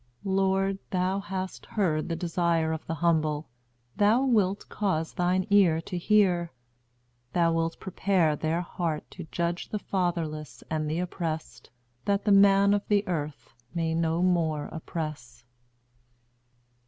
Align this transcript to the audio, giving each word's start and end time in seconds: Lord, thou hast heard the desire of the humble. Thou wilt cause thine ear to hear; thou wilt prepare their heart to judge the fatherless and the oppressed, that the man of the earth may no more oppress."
Lord, 0.25 0.79
thou 0.89 1.19
hast 1.19 1.67
heard 1.67 2.09
the 2.09 2.15
desire 2.15 2.71
of 2.73 2.83
the 2.87 2.95
humble. 2.95 3.47
Thou 3.97 4.23
wilt 4.23 4.67
cause 4.67 5.13
thine 5.13 5.45
ear 5.51 5.79
to 5.81 5.95
hear; 5.95 6.51
thou 7.33 7.53
wilt 7.53 7.79
prepare 7.79 8.35
their 8.35 8.61
heart 8.61 9.03
to 9.11 9.25
judge 9.31 9.69
the 9.69 9.77
fatherless 9.77 10.63
and 10.71 10.89
the 10.89 10.97
oppressed, 10.97 11.69
that 12.05 12.25
the 12.25 12.31
man 12.31 12.73
of 12.73 12.81
the 12.87 13.07
earth 13.07 13.53
may 13.75 13.93
no 13.93 14.23
more 14.23 14.69
oppress." 14.71 15.43